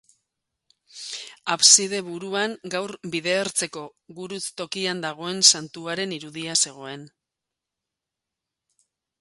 Abside 1.55 1.99
buruan, 2.07 2.55
gaur 2.75 2.93
bide-ertzeko 3.15 3.83
gurutz-tokian 4.21 5.05
dagoen 5.07 5.45
Santuaren 5.55 6.19
irudia 6.19 6.57
zegoen. 6.69 7.07